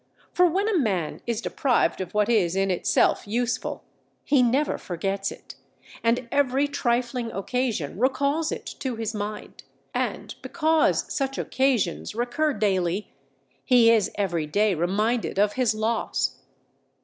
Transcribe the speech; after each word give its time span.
For 0.33 0.47
when 0.47 0.67
a 0.67 0.79
man 0.79 1.21
is 1.27 1.41
deprived 1.41 2.01
of 2.01 2.15
what 2.15 2.27
is 2.27 2.55
in 2.55 2.71
itself 2.71 3.27
useful, 3.27 3.83
he 4.23 4.41
never 4.41 4.79
forgets 4.79 5.31
it, 5.31 5.53
and 6.03 6.27
every 6.31 6.67
trifling 6.67 7.31
occasion 7.31 7.99
recalls 7.99 8.51
it 8.51 8.65
to 8.79 8.95
his 8.95 9.13
mind; 9.13 9.61
and 9.93 10.33
because 10.41 11.13
such 11.13 11.37
occasions 11.37 12.15
recur 12.15 12.51
daily, 12.53 13.13
he 13.63 13.91
is 13.91 14.09
every 14.15 14.47
day 14.47 14.73
reminded 14.73 15.37
of 15.37 15.53
his 15.53 15.75
loss. 15.75 16.39